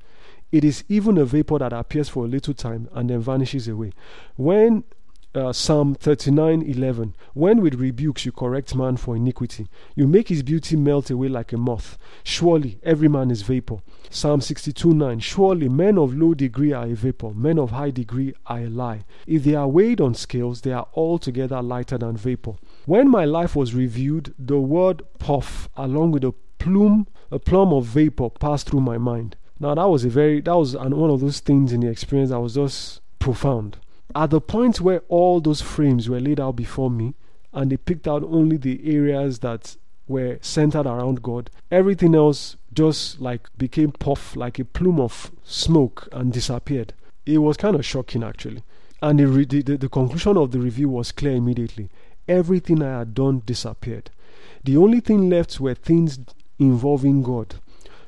[0.53, 3.93] it is even a vapor that appears for a little time and then vanishes away.
[4.37, 4.85] When
[5.37, 10.77] uh, Psalm 39:11 When with rebukes you correct man for iniquity you make his beauty
[10.77, 11.99] melt away like a moth.
[12.25, 13.79] Surely every man is vapor.
[14.09, 18.61] Psalm 62:9 Surely men of low degree are a vapor men of high degree are
[18.61, 19.05] a lie.
[19.27, 22.55] If they are weighed on scales they are altogether lighter than vapor.
[22.87, 27.85] When my life was reviewed the word puff along with a plume a plume of
[27.85, 31.21] vapor passed through my mind now that was a very that was an, one of
[31.21, 33.79] those things in the experience that was just profound.
[34.15, 37.15] At the point where all those frames were laid out before me,
[37.53, 43.21] and they picked out only the areas that were centered around God, everything else just
[43.21, 46.93] like became puff like a plume of smoke and disappeared.
[47.25, 48.63] It was kind of shocking actually.
[49.03, 51.91] And the, the, the conclusion of the review was clear immediately.
[52.29, 54.11] Everything I had done disappeared.
[54.65, 56.19] The only thing left were things
[56.59, 57.57] involving God.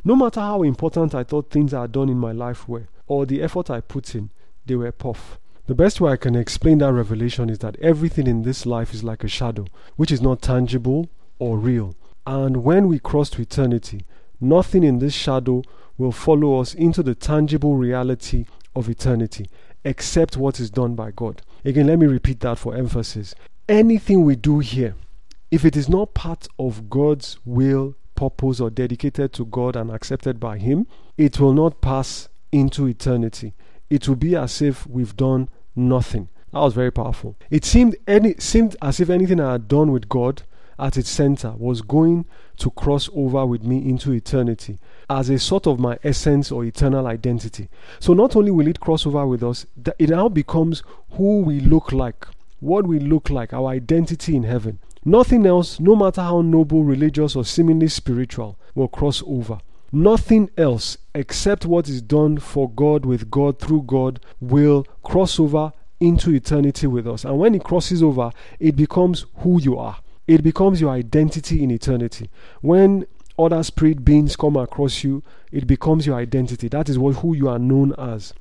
[0.09, 3.27] No matter how important I thought things I had done in my life were, or
[3.27, 4.31] the effort I put in,
[4.65, 5.39] they were puff.
[5.67, 9.05] The best way I can explain that revelation is that everything in this life is
[9.05, 9.67] like a shadow,
[9.97, 11.95] which is not tangible or real.
[12.27, 14.07] And when we cross to eternity,
[14.41, 15.63] nothing in this shadow
[15.99, 19.51] will follow us into the tangible reality of eternity,
[19.85, 21.43] except what is done by God.
[21.67, 23.35] Again, let me repeat that for emphasis.
[23.69, 24.95] Anything we do here,
[25.51, 30.41] if it is not part of God's will purpose or dedicated to God and accepted
[30.41, 33.55] by Him, it will not pass into eternity.
[33.89, 36.29] It will be as if we've done nothing.
[36.53, 37.37] That was very powerful.
[37.49, 40.43] It seemed any seemed as if anything I had done with God
[40.81, 42.25] at its center was going
[42.57, 44.79] to cross over with me into eternity
[45.09, 47.69] as a sort of my essence or eternal identity.
[48.01, 49.65] So not only will it cross over with us,
[49.99, 52.27] it now becomes who we look like
[52.61, 54.79] what we look like, our identity in heaven.
[55.09, 59.59] Nothing else, no matter how noble, religious, or seemingly spiritual, will cross over.
[59.91, 65.73] Nothing else except what is done for God, with God, through God, will cross over
[65.99, 67.25] into eternity with us.
[67.25, 69.97] And when it crosses over, it becomes who you are.
[70.27, 72.29] It becomes your identity in eternity.
[72.61, 73.07] When
[73.39, 76.69] other spirit beings come across you, it becomes your identity.
[76.69, 78.35] That is what who you are known as.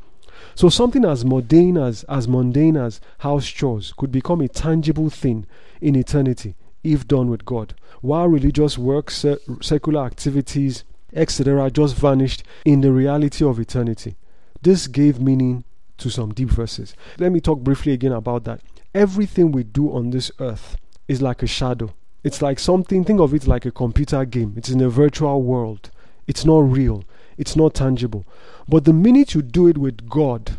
[0.56, 5.46] So something as mundane as as mundane as house chores could become a tangible thing
[5.82, 7.74] in eternity if done with God.
[8.02, 14.16] While religious work, secular activities, etc., just vanished in the reality of eternity.
[14.62, 15.64] This gave meaning
[15.98, 16.96] to some deep verses.
[17.18, 18.62] Let me talk briefly again about that.
[18.94, 21.94] Everything we do on this earth is like a shadow.
[22.24, 24.54] It's like something, think of it like a computer game.
[24.58, 25.92] It's in a virtual world.
[26.28, 27.04] It's not real.
[27.38, 28.26] It's not tangible.
[28.68, 30.58] But the minute you do it with God,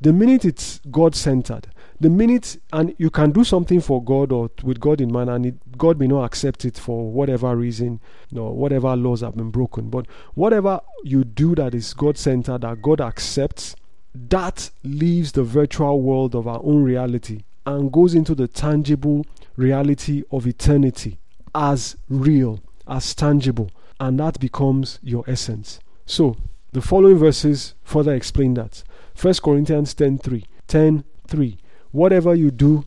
[0.00, 1.68] the minute it's God centered,
[2.00, 5.46] the minute and you can do something for God or with God in mind, and
[5.46, 9.50] it, God may not accept it for whatever reason, you know, whatever laws have been
[9.50, 9.90] broken.
[9.90, 13.76] But whatever you do that is God centered, that God accepts,
[14.14, 19.24] that leaves the virtual world of our own reality and goes into the tangible
[19.56, 21.18] reality of eternity
[21.54, 25.80] as real, as tangible, and that becomes your essence.
[26.06, 26.36] So,
[26.72, 28.82] the following verses further explain that.
[29.20, 30.44] 1 Corinthians 10 3.
[30.66, 31.58] 10 3.
[31.92, 32.84] Whatever you do,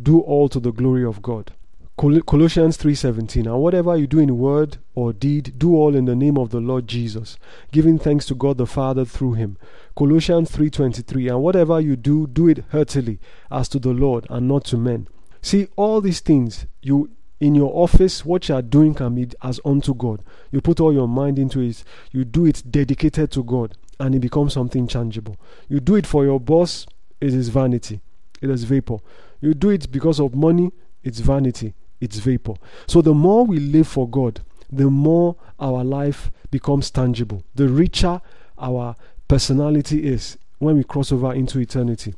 [0.00, 1.52] do all to the glory of God.
[2.00, 6.38] Colossians 3:17 And whatever you do in word or deed do all in the name
[6.38, 7.36] of the Lord Jesus
[7.72, 9.58] giving thanks to God the Father through him
[9.94, 13.18] Colossians 3:23 And whatever you do do it heartily
[13.50, 15.08] as to the Lord and not to men
[15.42, 19.60] See all these things you in your office what you are doing can be as
[19.64, 23.74] unto God you put all your mind into it you do it dedicated to God
[23.98, 25.36] and it becomes something tangible
[25.68, 26.86] you do it for your boss
[27.20, 28.00] it is vanity
[28.40, 28.98] it is vapor
[29.40, 30.70] you do it because of money
[31.02, 32.54] it's vanity it's vapor.
[32.86, 37.42] So the more we live for God, the more our life becomes tangible.
[37.54, 38.20] The richer
[38.58, 38.96] our
[39.28, 42.14] personality is when we cross over into eternity.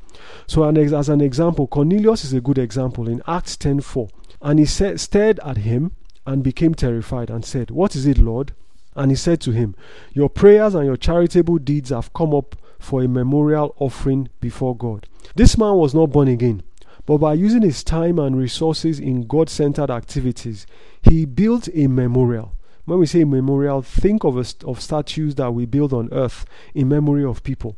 [0.47, 4.09] So, as an example, Cornelius is a good example in Acts 10:4.
[4.43, 5.93] And he said, stared at him
[6.27, 8.53] and became terrified and said, What is it, Lord?
[8.95, 9.75] And he said to him,
[10.13, 15.07] Your prayers and your charitable deeds have come up for a memorial offering before God.
[15.37, 16.63] This man was not born again.
[17.07, 20.67] But by using his time and resources in God centered activities,
[21.03, 22.53] he built a memorial.
[22.85, 26.89] When we say memorial, think of, a, of statues that we build on earth in
[26.89, 27.77] memory of people.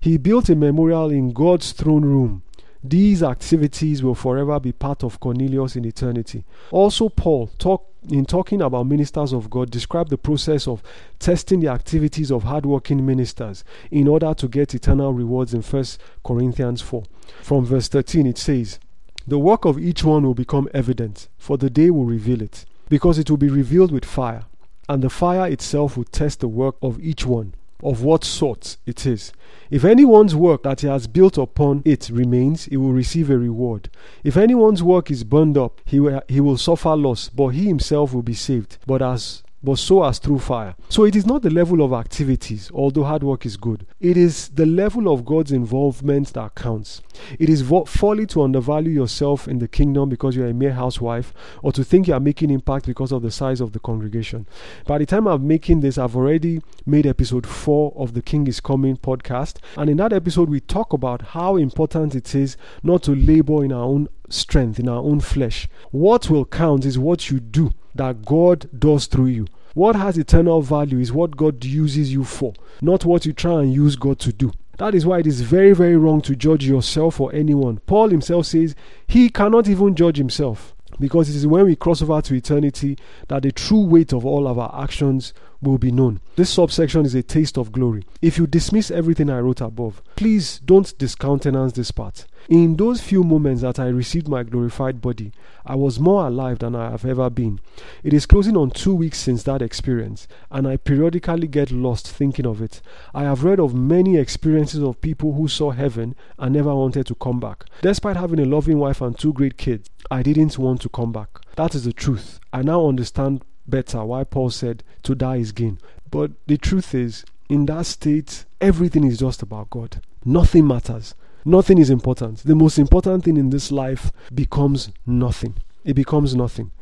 [0.00, 2.42] He built a memorial in God's throne room.
[2.88, 6.44] These activities will forever be part of Cornelius in eternity.
[6.70, 10.84] Also, Paul talked in talking about ministers of God, described the process of
[11.18, 15.84] testing the activities of hardworking ministers in order to get eternal rewards in 1
[16.24, 17.02] Corinthians 4.
[17.42, 18.78] From verse 13, it says,
[19.26, 23.18] The work of each one will become evident, for the day will reveal it, because
[23.18, 24.44] it will be revealed with fire,
[24.88, 29.06] and the fire itself will test the work of each one of what sort it
[29.06, 29.32] is.
[29.70, 33.90] If anyone's work that he has built upon it remains, he will receive a reward.
[34.22, 38.12] If anyone's work is burned up, he will, he will suffer loss, but he himself
[38.14, 40.76] will be saved, but as but so as through fire.
[40.88, 43.84] So it is not the level of activities, although hard work is good.
[43.98, 47.02] It is the level of God's involvement that counts.
[47.40, 51.72] It is folly to undervalue yourself in the kingdom because you're a mere housewife or
[51.72, 54.46] to think you are making impact because of the size of the congregation.
[54.86, 58.60] By the time I'm making this, I've already made episode 4 of the King is
[58.60, 59.56] Coming podcast.
[59.76, 63.72] And in that episode, we talk about how important it is not to labor in
[63.72, 65.68] our own strength, in our own flesh.
[65.90, 69.46] What will count is what you do that God does through you.
[69.76, 73.70] What has eternal value is what God uses you for, not what you try and
[73.70, 74.50] use God to do.
[74.78, 77.80] That is why it is very, very wrong to judge yourself or anyone.
[77.84, 78.74] Paul himself says
[79.06, 82.96] he cannot even judge himself because it is when we cross over to eternity
[83.28, 85.34] that the true weight of all of our actions
[85.66, 86.20] will be known.
[86.36, 88.04] This subsection is a taste of glory.
[88.22, 92.26] If you dismiss everything I wrote above, please don't discountenance this part.
[92.48, 95.32] In those few moments that I received my glorified body,
[95.64, 97.58] I was more alive than I have ever been.
[98.04, 102.46] It is closing on two weeks since that experience, and I periodically get lost thinking
[102.46, 102.80] of it.
[103.12, 107.16] I have read of many experiences of people who saw heaven and never wanted to
[107.16, 107.64] come back.
[107.82, 111.40] Despite having a loving wife and two great kids, I didn't want to come back.
[111.56, 112.38] That is the truth.
[112.52, 115.78] I now understand better why Paul said to die is gain.
[116.10, 120.00] But the truth is, in that state, everything is just about God.
[120.24, 121.14] Nothing matters.
[121.44, 122.38] Nothing is important.
[122.38, 125.54] The most important thing in this life becomes nothing.
[125.84, 126.72] It becomes nothing.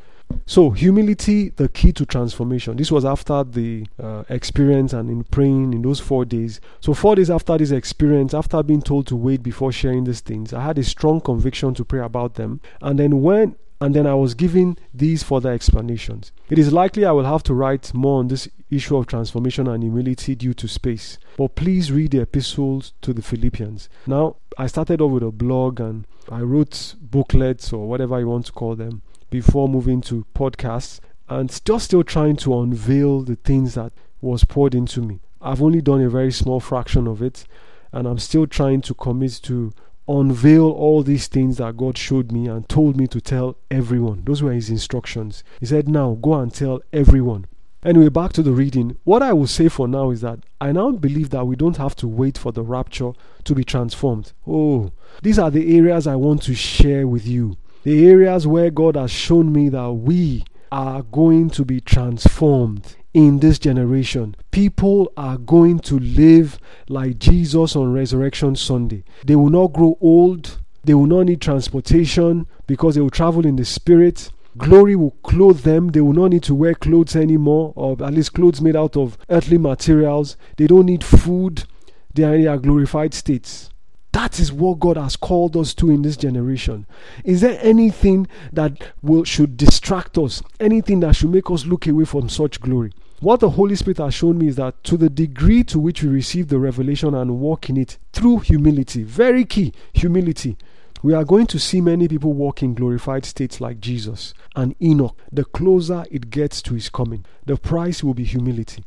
[0.46, 2.76] So, humility, the key to transformation.
[2.78, 6.60] This was after the uh, experience and in praying in those four days.
[6.80, 10.54] So, four days after this experience, after being told to wait before sharing these things,
[10.54, 12.60] I had a strong conviction to pray about them.
[12.80, 16.32] And then, when and then I was given these further explanations.
[16.48, 19.82] It is likely I will have to write more on this issue of transformation and
[19.82, 21.18] humility due to space.
[21.36, 23.90] But please read the epistles to the Philippians.
[24.06, 28.46] Now, I started off with a blog and I wrote booklets or whatever you want
[28.46, 33.74] to call them before moving to podcasts and just still trying to unveil the things
[33.74, 35.20] that was poured into me.
[35.42, 37.44] I've only done a very small fraction of it
[37.92, 39.74] and I'm still trying to commit to
[40.06, 44.22] unveil all these things that God showed me and told me to tell everyone.
[44.24, 45.42] Those were his instructions.
[45.60, 47.46] He said, Now go and tell everyone.
[47.84, 48.96] Anyway, back to the reading.
[49.04, 51.94] What I will say for now is that I now believe that we don't have
[51.96, 53.12] to wait for the rapture
[53.44, 54.32] to be transformed.
[54.46, 54.92] Oh,
[55.22, 57.58] these are the areas I want to share with you.
[57.82, 60.44] The areas where God has shown me that we
[60.74, 64.34] are going to be transformed in this generation.
[64.50, 66.58] People are going to live
[66.88, 69.04] like Jesus on Resurrection Sunday.
[69.24, 73.54] They will not grow old, they will not need transportation because they will travel in
[73.54, 74.32] the Spirit.
[74.58, 75.88] Glory will clothe them.
[75.88, 79.16] They will not need to wear clothes anymore, or at least clothes made out of
[79.30, 80.36] earthly materials.
[80.56, 81.64] They don't need food.
[82.12, 83.70] They are in their glorified states.
[84.14, 86.86] That is what God has called us to in this generation.
[87.24, 90.40] Is there anything that will should distract us?
[90.60, 92.92] Anything that should make us look away from such glory?
[93.18, 96.10] What the Holy Spirit has shown me is that to the degree to which we
[96.10, 100.56] receive the revelation and walk in it through humility, very key, humility,
[101.02, 105.16] we are going to see many people walk in glorified states like Jesus and Enoch.
[105.32, 108.84] The closer it gets to his coming, the price will be humility.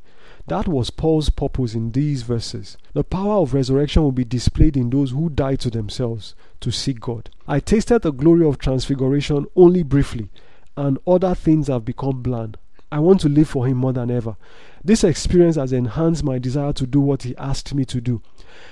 [0.48, 2.78] That was Paul's purpose in these verses.
[2.94, 7.02] The power of resurrection will be displayed in those who die to themselves to seek
[7.02, 7.30] God.
[7.46, 10.30] I tasted the glory of transfiguration only briefly,
[10.78, 12.58] and other things have become bland.
[12.90, 14.38] I want to live for Him more than ever.
[14.82, 18.22] This experience has enhanced my desire to do what He asked me to do.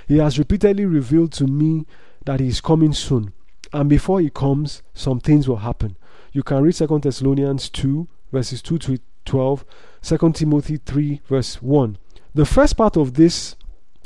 [0.08, 1.86] He has repeatedly revealed to me
[2.24, 3.34] that He is coming soon.
[3.74, 5.98] And before He comes, some things will happen.
[6.32, 9.66] You can read 2 Thessalonians 2, verses 2 to 12,
[10.02, 11.98] 2 Timothy 3, verse 1.
[12.34, 13.56] The first part of this,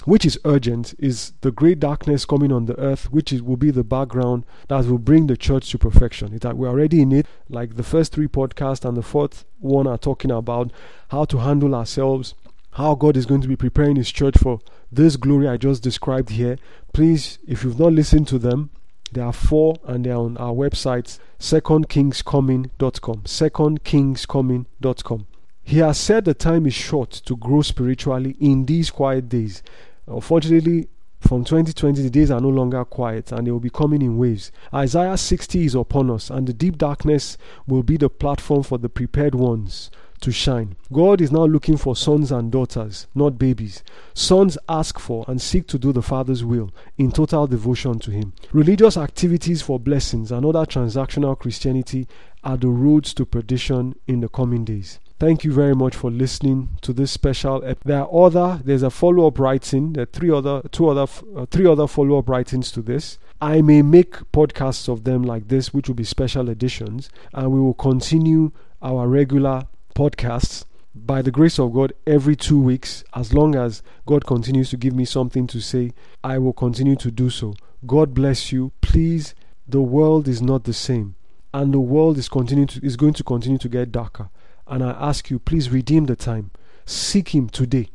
[0.06, 3.72] which is urgent, is the great darkness coming on the earth, which is, will be
[3.72, 6.38] the background that will bring the church to perfection.
[6.38, 9.88] That uh, we're already in it, like the first three podcasts and the fourth one
[9.88, 10.72] are talking about
[11.10, 12.36] how to handle ourselves,
[12.72, 14.60] how God is going to be preparing His church for
[14.92, 16.58] this glory I just described here.
[16.94, 18.70] Please, if you've not listened to them,
[19.12, 23.22] there are four and they're on our website, secondkingscoming.com.
[23.24, 25.28] Secondkingscoming.com.
[25.64, 29.62] He has said the time is short to grow spiritually in these quiet days.
[30.08, 30.90] Unfortunately,
[31.20, 34.52] from 2020, the days are no longer quiet and they will be coming in waves.
[34.74, 37.38] Isaiah 60 is upon us, and the deep darkness
[37.68, 39.92] will be the platform for the prepared ones
[40.22, 40.76] to shine.
[40.92, 43.84] God is now looking for sons and daughters, not babies.
[44.14, 48.34] Sons ask for and seek to do the Father's will in total devotion to Him.
[48.52, 52.08] Religious activities for blessings and other transactional Christianity
[52.44, 55.00] are the roads to perdition in the coming days.
[55.20, 57.62] Thank you very much for listening to this special.
[57.66, 58.62] Ep- there are other.
[58.64, 59.92] There's a follow-up writing.
[59.92, 63.18] There are three other, two other, uh, three other follow-up writings to this.
[63.42, 67.60] I may make podcasts of them like this, which will be special editions, and we
[67.60, 68.52] will continue
[68.82, 69.68] our regular
[70.00, 70.64] podcasts
[70.96, 73.04] by the grace of God every two weeks.
[73.14, 75.92] As long as God continues to give me something to say,
[76.24, 77.54] I will continue to do so.
[77.86, 78.72] God bless you.
[78.80, 79.36] Please,
[79.68, 81.16] the world is not the same,
[81.54, 84.30] and the world is continuing to, is going to continue to get darker.
[84.68, 86.52] And I ask you, please redeem the time.
[86.86, 87.90] Seek Him today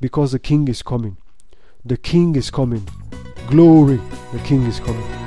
[0.00, 1.16] because the King is coming.
[1.84, 2.88] The King is coming.
[3.48, 4.00] Glory,
[4.32, 5.18] the King is coming.